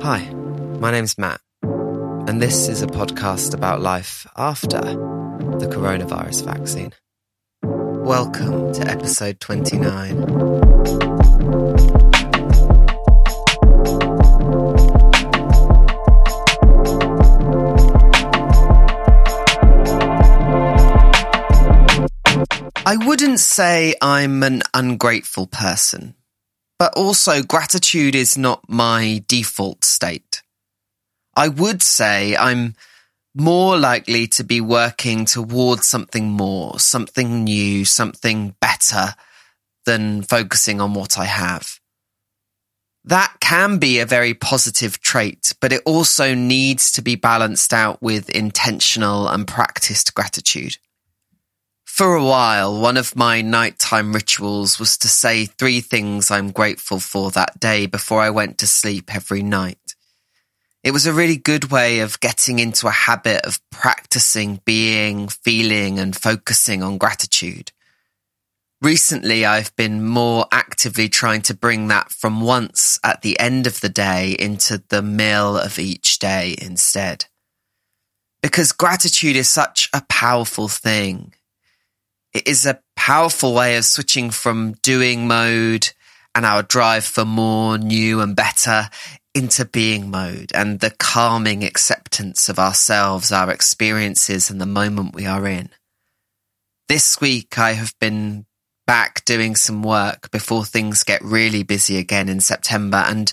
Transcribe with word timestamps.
Hi, 0.00 0.28
my 0.80 0.90
name's 0.90 1.18
Matt, 1.18 1.40
and 1.62 2.40
this 2.40 2.68
is 2.68 2.82
a 2.82 2.86
podcast 2.86 3.54
about 3.54 3.80
life 3.80 4.26
after 4.36 4.80
the 4.80 5.68
coronavirus 5.70 6.44
vaccine. 6.44 6.92
Welcome 7.62 8.72
to 8.72 8.88
episode 8.88 9.40
29. 9.40 10.62
I 22.84 22.96
wouldn't 23.06 23.40
say 23.40 23.94
I'm 24.02 24.42
an 24.42 24.62
ungrateful 24.74 25.46
person, 25.46 26.14
but 26.82 26.94
also 26.96 27.44
gratitude 27.44 28.16
is 28.16 28.36
not 28.36 28.68
my 28.68 29.22
default 29.28 29.84
state. 29.84 30.42
I 31.36 31.46
would 31.46 31.80
say 31.80 32.36
I'm 32.36 32.74
more 33.36 33.78
likely 33.78 34.26
to 34.26 34.42
be 34.42 34.60
working 34.60 35.24
towards 35.24 35.86
something 35.86 36.32
more, 36.32 36.80
something 36.80 37.44
new, 37.44 37.84
something 37.84 38.56
better 38.60 39.14
than 39.86 40.22
focusing 40.22 40.80
on 40.80 40.92
what 40.92 41.20
I 41.20 41.26
have. 41.26 41.78
That 43.04 43.32
can 43.40 43.78
be 43.78 44.00
a 44.00 44.04
very 44.04 44.34
positive 44.34 45.00
trait, 45.00 45.52
but 45.60 45.72
it 45.72 45.82
also 45.86 46.34
needs 46.34 46.90
to 46.94 47.00
be 47.00 47.14
balanced 47.14 47.72
out 47.72 48.02
with 48.02 48.28
intentional 48.28 49.28
and 49.28 49.46
practiced 49.46 50.14
gratitude. 50.14 50.78
For 51.92 52.14
a 52.14 52.24
while, 52.24 52.80
one 52.80 52.96
of 52.96 53.14
my 53.16 53.42
nighttime 53.42 54.14
rituals 54.14 54.78
was 54.78 54.96
to 54.96 55.08
say 55.08 55.44
three 55.44 55.82
things 55.82 56.30
I'm 56.30 56.50
grateful 56.50 56.98
for 56.98 57.30
that 57.32 57.60
day 57.60 57.84
before 57.84 58.22
I 58.22 58.30
went 58.30 58.56
to 58.58 58.66
sleep 58.66 59.14
every 59.14 59.42
night. 59.42 59.94
It 60.82 60.92
was 60.92 61.04
a 61.04 61.12
really 61.12 61.36
good 61.36 61.70
way 61.70 62.00
of 62.00 62.18
getting 62.20 62.60
into 62.60 62.86
a 62.86 62.92
habit 62.92 63.44
of 63.44 63.60
practicing 63.70 64.62
being, 64.64 65.28
feeling, 65.28 65.98
and 65.98 66.16
focusing 66.16 66.82
on 66.82 66.96
gratitude. 66.96 67.72
Recently, 68.80 69.44
I've 69.44 69.76
been 69.76 70.02
more 70.02 70.46
actively 70.50 71.10
trying 71.10 71.42
to 71.42 71.54
bring 71.54 71.88
that 71.88 72.10
from 72.10 72.40
once 72.40 72.98
at 73.04 73.20
the 73.20 73.38
end 73.38 73.66
of 73.66 73.82
the 73.82 73.90
day 73.90 74.34
into 74.38 74.82
the 74.88 75.02
middle 75.02 75.58
of 75.58 75.78
each 75.78 76.18
day 76.18 76.56
instead. 76.56 77.26
Because 78.40 78.72
gratitude 78.72 79.36
is 79.36 79.50
such 79.50 79.90
a 79.92 80.02
powerful 80.08 80.68
thing. 80.68 81.34
It 82.32 82.48
is 82.48 82.64
a 82.64 82.80
powerful 82.96 83.54
way 83.54 83.76
of 83.76 83.84
switching 83.84 84.30
from 84.30 84.72
doing 84.82 85.26
mode 85.26 85.90
and 86.34 86.46
our 86.46 86.62
drive 86.62 87.04
for 87.04 87.24
more, 87.24 87.76
new 87.76 88.20
and 88.20 88.34
better 88.34 88.88
into 89.34 89.64
being 89.64 90.10
mode 90.10 90.52
and 90.54 90.80
the 90.80 90.90
calming 90.90 91.64
acceptance 91.64 92.48
of 92.48 92.58
ourselves, 92.58 93.32
our 93.32 93.50
experiences 93.50 94.50
and 94.50 94.60
the 94.60 94.66
moment 94.66 95.14
we 95.14 95.26
are 95.26 95.46
in. 95.46 95.70
This 96.88 97.20
week 97.20 97.58
I 97.58 97.72
have 97.72 97.94
been 97.98 98.46
back 98.86 99.24
doing 99.24 99.54
some 99.54 99.82
work 99.82 100.30
before 100.30 100.64
things 100.64 101.04
get 101.04 101.22
really 101.22 101.62
busy 101.62 101.98
again 101.98 102.28
in 102.28 102.40
September 102.40 103.04
and 103.06 103.32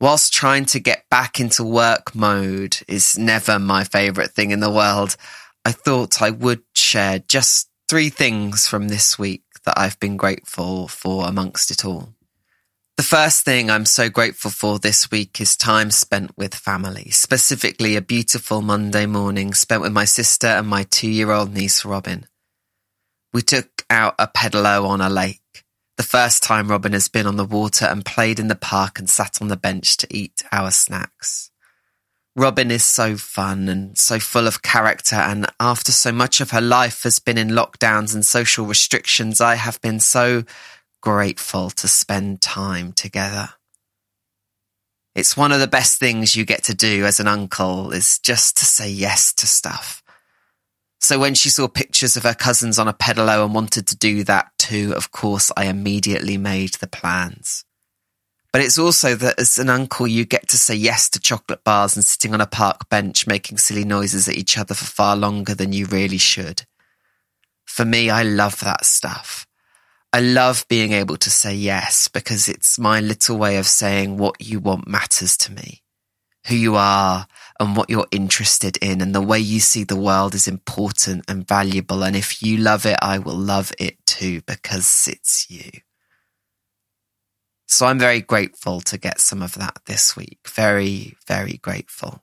whilst 0.00 0.32
trying 0.32 0.64
to 0.66 0.80
get 0.80 1.08
back 1.08 1.40
into 1.40 1.64
work 1.64 2.14
mode 2.14 2.78
is 2.86 3.16
never 3.16 3.58
my 3.58 3.84
favorite 3.84 4.30
thing 4.32 4.50
in 4.50 4.60
the 4.60 4.70
world, 4.70 5.16
I 5.64 5.72
thought 5.72 6.20
I 6.20 6.30
would 6.30 6.62
share 6.74 7.20
just 7.20 7.68
three 7.88 8.08
things 8.08 8.66
from 8.66 8.88
this 8.88 9.18
week 9.18 9.44
that 9.64 9.78
I've 9.78 9.98
been 10.00 10.16
grateful 10.16 10.88
for 10.88 11.26
amongst 11.26 11.70
it 11.70 11.84
all. 11.84 12.14
The 12.96 13.02
first 13.02 13.44
thing 13.44 13.70
I'm 13.70 13.86
so 13.86 14.08
grateful 14.08 14.50
for 14.50 14.78
this 14.78 15.10
week 15.10 15.40
is 15.40 15.56
time 15.56 15.90
spent 15.90 16.36
with 16.36 16.54
family, 16.54 17.10
specifically 17.10 17.96
a 17.96 18.00
beautiful 18.00 18.62
Monday 18.62 19.04
morning 19.04 19.52
spent 19.52 19.82
with 19.82 19.92
my 19.92 20.04
sister 20.04 20.46
and 20.46 20.68
my 20.68 20.84
two 20.84 21.10
year 21.10 21.32
old 21.32 21.52
niece, 21.52 21.84
Robin. 21.84 22.26
We 23.32 23.42
took 23.42 23.84
out 23.90 24.14
a 24.18 24.28
pedalo 24.28 24.86
on 24.86 25.00
a 25.00 25.10
lake. 25.10 25.40
The 25.96 26.04
first 26.04 26.42
time 26.42 26.68
Robin 26.68 26.92
has 26.92 27.08
been 27.08 27.26
on 27.26 27.36
the 27.36 27.44
water 27.44 27.84
and 27.84 28.04
played 28.04 28.38
in 28.38 28.48
the 28.48 28.54
park 28.54 28.98
and 28.98 29.10
sat 29.10 29.42
on 29.42 29.48
the 29.48 29.56
bench 29.56 29.96
to 29.98 30.06
eat 30.10 30.42
our 30.52 30.70
snacks. 30.70 31.50
Robin 32.36 32.70
is 32.70 32.84
so 32.84 33.16
fun 33.16 33.68
and 33.68 33.96
so 33.96 34.18
full 34.18 34.48
of 34.48 34.62
character, 34.62 35.14
and 35.14 35.46
after 35.60 35.92
so 35.92 36.10
much 36.10 36.40
of 36.40 36.50
her 36.50 36.60
life 36.60 37.04
has 37.04 37.20
been 37.20 37.38
in 37.38 37.50
lockdowns 37.50 38.12
and 38.12 38.26
social 38.26 38.66
restrictions, 38.66 39.40
I 39.40 39.54
have 39.54 39.80
been 39.80 40.00
so 40.00 40.42
grateful 41.00 41.70
to 41.70 41.86
spend 41.86 42.40
time 42.40 42.92
together. 42.92 43.50
It's 45.14 45.36
one 45.36 45.52
of 45.52 45.60
the 45.60 45.68
best 45.68 46.00
things 46.00 46.34
you 46.34 46.44
get 46.44 46.64
to 46.64 46.74
do 46.74 47.04
as 47.04 47.20
an 47.20 47.28
uncle 47.28 47.92
is 47.92 48.18
just 48.18 48.56
to 48.56 48.64
say 48.64 48.90
yes 48.90 49.32
to 49.34 49.46
stuff. 49.46 50.02
So 51.00 51.20
when 51.20 51.34
she 51.34 51.50
saw 51.50 51.68
pictures 51.68 52.16
of 52.16 52.24
her 52.24 52.34
cousins 52.34 52.80
on 52.80 52.88
a 52.88 52.94
pedalo 52.94 53.44
and 53.44 53.54
wanted 53.54 53.86
to 53.88 53.96
do 53.96 54.24
that 54.24 54.50
too, 54.58 54.92
of 54.96 55.12
course, 55.12 55.52
I 55.56 55.66
immediately 55.66 56.36
made 56.36 56.74
the 56.74 56.88
plans. 56.88 57.64
But 58.54 58.62
it's 58.62 58.78
also 58.78 59.16
that 59.16 59.40
as 59.40 59.58
an 59.58 59.68
uncle, 59.68 60.06
you 60.06 60.24
get 60.24 60.46
to 60.50 60.56
say 60.56 60.76
yes 60.76 61.10
to 61.10 61.18
chocolate 61.18 61.64
bars 61.64 61.96
and 61.96 62.04
sitting 62.04 62.32
on 62.34 62.40
a 62.40 62.46
park 62.46 62.88
bench 62.88 63.26
making 63.26 63.58
silly 63.58 63.84
noises 63.84 64.28
at 64.28 64.36
each 64.36 64.56
other 64.56 64.74
for 64.74 64.84
far 64.84 65.16
longer 65.16 65.56
than 65.56 65.72
you 65.72 65.86
really 65.86 66.18
should. 66.18 66.62
For 67.64 67.84
me, 67.84 68.10
I 68.10 68.22
love 68.22 68.60
that 68.60 68.84
stuff. 68.84 69.48
I 70.12 70.20
love 70.20 70.66
being 70.68 70.92
able 70.92 71.16
to 71.16 71.30
say 71.30 71.52
yes 71.52 72.06
because 72.06 72.48
it's 72.48 72.78
my 72.78 73.00
little 73.00 73.36
way 73.36 73.56
of 73.56 73.66
saying 73.66 74.18
what 74.18 74.40
you 74.40 74.60
want 74.60 74.86
matters 74.86 75.36
to 75.38 75.52
me, 75.52 75.82
who 76.46 76.54
you 76.54 76.76
are 76.76 77.26
and 77.58 77.76
what 77.76 77.90
you're 77.90 78.06
interested 78.12 78.76
in 78.76 79.00
and 79.00 79.12
the 79.12 79.20
way 79.20 79.40
you 79.40 79.58
see 79.58 79.82
the 79.82 79.96
world 79.96 80.32
is 80.32 80.46
important 80.46 81.24
and 81.26 81.48
valuable. 81.48 82.04
And 82.04 82.14
if 82.14 82.40
you 82.40 82.58
love 82.58 82.86
it, 82.86 82.98
I 83.02 83.18
will 83.18 83.34
love 83.34 83.72
it 83.80 83.96
too 84.06 84.42
because 84.42 85.08
it's 85.10 85.50
you. 85.50 85.80
So 87.66 87.86
I'm 87.86 87.98
very 87.98 88.20
grateful 88.20 88.80
to 88.82 88.98
get 88.98 89.20
some 89.20 89.42
of 89.42 89.54
that 89.54 89.80
this 89.86 90.16
week. 90.16 90.38
Very, 90.46 91.16
very 91.26 91.58
grateful. 91.58 92.22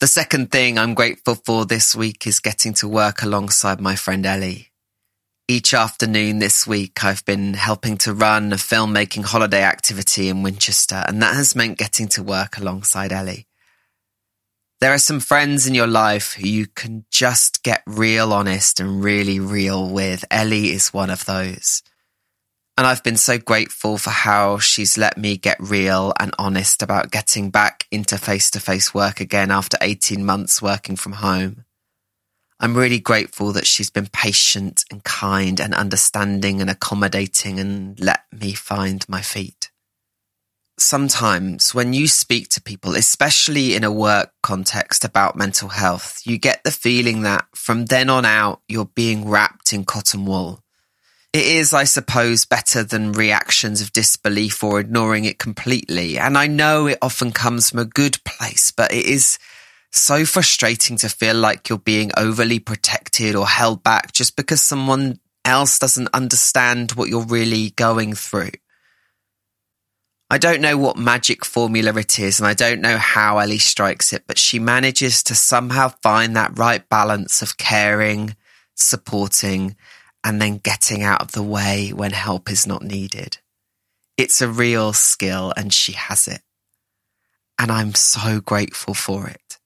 The 0.00 0.06
second 0.06 0.52
thing 0.52 0.78
I'm 0.78 0.94
grateful 0.94 1.34
for 1.34 1.64
this 1.64 1.96
week 1.96 2.26
is 2.26 2.38
getting 2.38 2.72
to 2.74 2.88
work 2.88 3.22
alongside 3.22 3.80
my 3.80 3.96
friend 3.96 4.24
Ellie. 4.24 4.68
Each 5.48 5.74
afternoon 5.74 6.38
this 6.38 6.66
week, 6.66 7.02
I've 7.02 7.24
been 7.24 7.54
helping 7.54 7.96
to 7.98 8.12
run 8.12 8.52
a 8.52 8.56
filmmaking 8.56 9.24
holiday 9.24 9.62
activity 9.62 10.28
in 10.28 10.42
Winchester, 10.42 11.02
and 11.08 11.20
that 11.22 11.34
has 11.34 11.56
meant 11.56 11.78
getting 11.78 12.06
to 12.08 12.22
work 12.22 12.58
alongside 12.58 13.12
Ellie. 13.12 13.46
There 14.80 14.92
are 14.92 14.98
some 14.98 15.18
friends 15.18 15.66
in 15.66 15.74
your 15.74 15.88
life 15.88 16.34
who 16.34 16.46
you 16.46 16.66
can 16.68 17.04
just 17.10 17.64
get 17.64 17.82
real 17.86 18.32
honest 18.32 18.78
and 18.78 19.02
really 19.02 19.40
real 19.40 19.88
with. 19.88 20.24
Ellie 20.30 20.70
is 20.70 20.92
one 20.92 21.10
of 21.10 21.24
those. 21.24 21.82
And 22.78 22.86
I've 22.86 23.02
been 23.02 23.16
so 23.16 23.38
grateful 23.38 23.98
for 23.98 24.10
how 24.10 24.58
she's 24.58 24.96
let 24.96 25.18
me 25.18 25.36
get 25.36 25.56
real 25.58 26.12
and 26.20 26.32
honest 26.38 26.80
about 26.80 27.10
getting 27.10 27.50
back 27.50 27.88
into 27.90 28.16
face 28.16 28.52
to 28.52 28.60
face 28.60 28.94
work 28.94 29.18
again 29.18 29.50
after 29.50 29.76
18 29.80 30.24
months 30.24 30.62
working 30.62 30.94
from 30.94 31.14
home. 31.14 31.64
I'm 32.60 32.76
really 32.76 33.00
grateful 33.00 33.50
that 33.54 33.66
she's 33.66 33.90
been 33.90 34.06
patient 34.06 34.84
and 34.92 35.02
kind 35.02 35.58
and 35.58 35.74
understanding 35.74 36.60
and 36.60 36.70
accommodating 36.70 37.58
and 37.58 37.98
let 37.98 38.20
me 38.30 38.52
find 38.52 39.04
my 39.08 39.22
feet. 39.22 39.72
Sometimes 40.78 41.74
when 41.74 41.92
you 41.92 42.06
speak 42.06 42.48
to 42.50 42.62
people, 42.62 42.94
especially 42.94 43.74
in 43.74 43.82
a 43.82 43.90
work 43.90 44.30
context 44.44 45.04
about 45.04 45.34
mental 45.34 45.70
health, 45.70 46.20
you 46.24 46.38
get 46.38 46.62
the 46.62 46.70
feeling 46.70 47.22
that 47.22 47.44
from 47.56 47.86
then 47.86 48.08
on 48.08 48.24
out, 48.24 48.60
you're 48.68 48.84
being 48.84 49.28
wrapped 49.28 49.72
in 49.72 49.84
cotton 49.84 50.24
wool. 50.26 50.62
It 51.32 51.44
is, 51.44 51.74
I 51.74 51.84
suppose, 51.84 52.46
better 52.46 52.82
than 52.82 53.12
reactions 53.12 53.80
of 53.80 53.92
disbelief 53.92 54.64
or 54.64 54.80
ignoring 54.80 55.24
it 55.24 55.38
completely. 55.38 56.18
And 56.18 56.38
I 56.38 56.46
know 56.46 56.86
it 56.86 56.98
often 57.02 57.32
comes 57.32 57.68
from 57.68 57.80
a 57.80 57.84
good 57.84 58.22
place, 58.24 58.70
but 58.70 58.92
it 58.92 59.04
is 59.04 59.38
so 59.90 60.24
frustrating 60.24 60.96
to 60.98 61.08
feel 61.08 61.34
like 61.34 61.68
you're 61.68 61.78
being 61.78 62.10
overly 62.16 62.58
protected 62.58 63.34
or 63.34 63.46
held 63.46 63.82
back 63.82 64.12
just 64.12 64.36
because 64.36 64.62
someone 64.62 65.20
else 65.44 65.78
doesn't 65.78 66.08
understand 66.14 66.92
what 66.92 67.08
you're 67.08 67.24
really 67.24 67.70
going 67.70 68.14
through. 68.14 68.50
I 70.30 70.36
don't 70.36 70.60
know 70.60 70.76
what 70.76 70.98
magic 70.98 71.42
formula 71.44 71.94
it 71.98 72.18
is, 72.18 72.38
and 72.38 72.46
I 72.46 72.52
don't 72.52 72.82
know 72.82 72.98
how 72.98 73.38
Ellie 73.38 73.58
strikes 73.58 74.12
it, 74.12 74.24
but 74.26 74.36
she 74.38 74.58
manages 74.58 75.22
to 75.24 75.34
somehow 75.34 75.88
find 76.02 76.36
that 76.36 76.58
right 76.58 76.86
balance 76.86 77.40
of 77.40 77.56
caring, 77.56 78.36
supporting, 78.74 79.74
and 80.24 80.40
then 80.40 80.58
getting 80.58 81.02
out 81.02 81.22
of 81.22 81.32
the 81.32 81.42
way 81.42 81.90
when 81.90 82.12
help 82.12 82.50
is 82.50 82.66
not 82.66 82.82
needed. 82.82 83.38
It's 84.16 84.40
a 84.40 84.48
real 84.48 84.92
skill, 84.92 85.52
and 85.56 85.72
she 85.72 85.92
has 85.92 86.26
it. 86.26 86.42
And 87.58 87.70
I'm 87.70 87.94
so 87.94 88.40
grateful 88.40 88.94
for 88.94 89.28
it. 89.28 89.58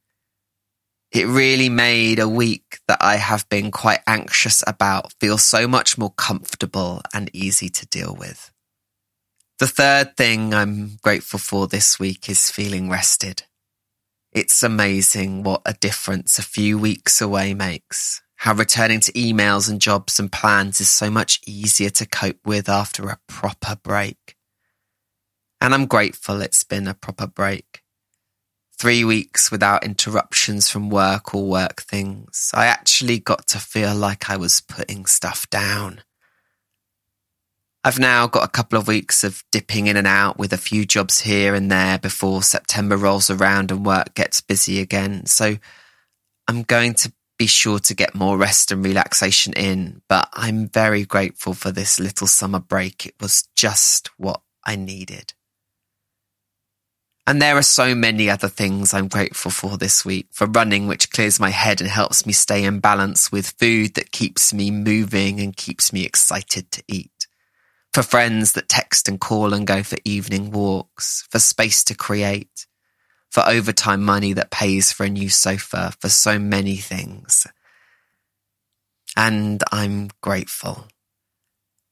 It 1.12 1.26
really 1.26 1.68
made 1.68 2.18
a 2.18 2.28
week 2.28 2.80
that 2.88 2.98
I 3.02 3.16
have 3.16 3.46
been 3.50 3.70
quite 3.70 4.00
anxious 4.06 4.62
about 4.66 5.12
feel 5.20 5.36
so 5.36 5.68
much 5.68 5.98
more 5.98 6.12
comfortable 6.12 7.02
and 7.12 7.28
easy 7.34 7.68
to 7.68 7.86
deal 7.86 8.14
with. 8.14 8.50
The 9.58 9.66
third 9.66 10.16
thing 10.16 10.54
I'm 10.54 10.96
grateful 11.02 11.38
for 11.38 11.66
this 11.66 11.98
week 12.00 12.30
is 12.30 12.50
feeling 12.50 12.88
rested. 12.88 13.44
It's 14.32 14.62
amazing 14.62 15.42
what 15.42 15.60
a 15.66 15.74
difference 15.74 16.38
a 16.38 16.42
few 16.42 16.78
weeks 16.78 17.20
away 17.20 17.52
makes. 17.52 18.22
How 18.42 18.54
returning 18.54 18.98
to 18.98 19.12
emails 19.12 19.70
and 19.70 19.80
jobs 19.80 20.18
and 20.18 20.32
plans 20.32 20.80
is 20.80 20.90
so 20.90 21.08
much 21.08 21.40
easier 21.46 21.90
to 21.90 22.04
cope 22.04 22.44
with 22.44 22.68
after 22.68 23.08
a 23.08 23.20
proper 23.28 23.76
break. 23.80 24.36
And 25.60 25.72
I'm 25.72 25.86
grateful 25.86 26.42
it's 26.42 26.64
been 26.64 26.88
a 26.88 26.94
proper 26.94 27.28
break. 27.28 27.84
Three 28.76 29.04
weeks 29.04 29.52
without 29.52 29.84
interruptions 29.84 30.68
from 30.68 30.90
work 30.90 31.36
or 31.36 31.46
work 31.46 31.82
things. 31.82 32.50
I 32.52 32.66
actually 32.66 33.20
got 33.20 33.46
to 33.46 33.60
feel 33.60 33.94
like 33.94 34.28
I 34.28 34.36
was 34.36 34.60
putting 34.60 35.06
stuff 35.06 35.48
down. 35.48 36.02
I've 37.84 38.00
now 38.00 38.26
got 38.26 38.42
a 38.44 38.50
couple 38.50 38.76
of 38.76 38.88
weeks 38.88 39.22
of 39.22 39.44
dipping 39.52 39.86
in 39.86 39.96
and 39.96 40.08
out 40.08 40.36
with 40.36 40.52
a 40.52 40.58
few 40.58 40.84
jobs 40.84 41.20
here 41.20 41.54
and 41.54 41.70
there 41.70 41.96
before 41.96 42.42
September 42.42 42.96
rolls 42.96 43.30
around 43.30 43.70
and 43.70 43.86
work 43.86 44.14
gets 44.14 44.40
busy 44.40 44.80
again. 44.80 45.26
So 45.26 45.58
I'm 46.48 46.64
going 46.64 46.94
to 46.94 47.12
be 47.38 47.46
sure 47.46 47.78
to 47.80 47.94
get 47.94 48.14
more 48.14 48.36
rest 48.36 48.70
and 48.70 48.84
relaxation 48.84 49.52
in, 49.54 50.02
but 50.08 50.28
I'm 50.32 50.68
very 50.68 51.04
grateful 51.04 51.54
for 51.54 51.72
this 51.72 51.98
little 51.98 52.26
summer 52.26 52.60
break. 52.60 53.06
It 53.06 53.14
was 53.20 53.48
just 53.56 54.10
what 54.16 54.42
I 54.64 54.76
needed. 54.76 55.34
And 57.26 57.40
there 57.40 57.56
are 57.56 57.62
so 57.62 57.94
many 57.94 58.28
other 58.28 58.48
things 58.48 58.92
I'm 58.92 59.08
grateful 59.08 59.50
for 59.50 59.78
this 59.78 60.04
week. 60.04 60.26
For 60.32 60.46
running, 60.46 60.88
which 60.88 61.10
clears 61.10 61.38
my 61.38 61.50
head 61.50 61.80
and 61.80 61.88
helps 61.88 62.26
me 62.26 62.32
stay 62.32 62.64
in 62.64 62.80
balance 62.80 63.30
with 63.30 63.54
food 63.58 63.94
that 63.94 64.10
keeps 64.10 64.52
me 64.52 64.70
moving 64.70 65.40
and 65.40 65.56
keeps 65.56 65.92
me 65.92 66.04
excited 66.04 66.70
to 66.72 66.82
eat 66.88 67.12
for 67.92 68.02
friends 68.02 68.52
that 68.52 68.68
text 68.68 69.08
and 69.08 69.20
call 69.20 69.52
and 69.52 69.66
go 69.66 69.82
for 69.82 69.98
evening 70.04 70.50
walks, 70.50 71.26
for 71.30 71.38
space 71.38 71.84
to 71.84 71.94
create, 71.94 72.66
for 73.32 73.48
overtime 73.48 74.02
money 74.02 74.34
that 74.34 74.50
pays 74.50 74.92
for 74.92 75.04
a 75.04 75.08
new 75.08 75.30
sofa, 75.30 75.94
for 76.00 76.10
so 76.10 76.38
many 76.38 76.76
things. 76.76 77.46
And 79.16 79.62
I'm 79.72 80.10
grateful 80.20 80.86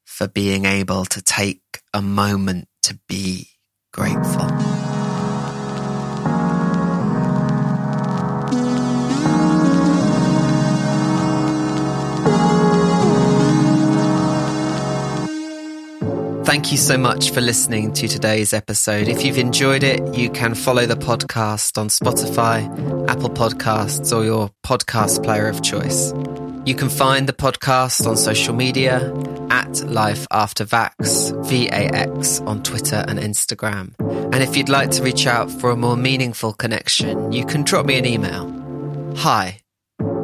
for 0.05 0.29
being 0.29 0.67
able 0.67 1.07
to 1.07 1.23
take 1.23 1.63
a 1.95 2.03
moment 2.03 2.69
to 2.83 2.99
be 3.09 3.49
grateful. 3.91 4.80
Thank 16.51 16.73
you 16.73 16.79
so 16.79 16.99
much 16.99 17.31
for 17.31 17.41
listening 17.41 17.93
to 17.93 18.09
today's 18.09 18.53
episode. 18.53 19.07
If 19.07 19.25
you've 19.25 19.39
enjoyed 19.39 19.85
it, 19.85 20.17
you 20.17 20.29
can 20.29 20.57
follow 20.57 20.85
the 20.85 20.97
podcast 20.97 21.79
on 21.79 21.87
Spotify, 21.87 22.65
Apple 23.09 23.31
Podcasts, 23.31 24.13
or 24.13 24.25
your 24.25 24.51
podcast 24.67 25.23
player 25.23 25.47
of 25.47 25.63
choice. 25.63 26.13
You 26.67 26.75
can 26.75 26.89
find 26.89 27.29
the 27.29 27.33
podcast 27.33 28.05
on 28.05 28.17
social 28.17 28.53
media 28.53 29.15
at 29.49 29.81
Life 29.85 30.27
After 30.33 30.65
Vax, 30.65 31.31
V-A-X, 31.47 32.41
on 32.41 32.65
Twitter 32.65 33.05
and 33.07 33.21
Instagram. 33.21 33.95
And 34.35 34.43
if 34.43 34.57
you'd 34.57 34.69
like 34.69 34.91
to 34.91 35.05
reach 35.05 35.29
out 35.29 35.53
for 35.53 35.71
a 35.71 35.77
more 35.77 35.97
meaningful 35.97 36.53
connection, 36.53 37.31
you 37.31 37.47
can 37.47 37.63
drop 37.63 37.87
me 37.87 37.97
an 37.97 38.05
email. 38.05 38.51
Hi 39.19 39.61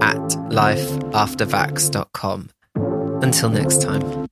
at 0.00 0.16
lifeaftervax.com. 0.50 2.50
Until 3.22 3.48
next 3.48 3.80
time. 3.80 4.26